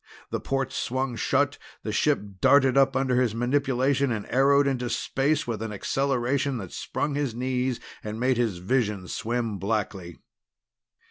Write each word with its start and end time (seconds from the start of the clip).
The 0.31 0.39
ports 0.39 0.75
swung 0.75 1.15
shut. 1.15 1.59
The 1.83 1.91
ship 1.91 2.19
darted 2.41 2.75
up 2.75 2.95
under 2.95 3.21
his 3.21 3.35
manipulation 3.35 4.11
and 4.11 4.25
arrowed 4.31 4.65
into 4.65 4.89
space 4.89 5.45
with 5.45 5.61
an 5.61 5.71
acceleration 5.71 6.57
that 6.57 6.71
sprung 6.73 7.13
his 7.13 7.35
knees 7.35 7.79
and 8.03 8.19
made 8.19 8.37
his 8.37 8.57
vision 8.57 9.07
swim 9.07 9.59
blackly. 9.59 10.17